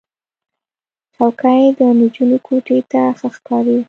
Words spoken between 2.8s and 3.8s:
ته ښه ښکاري.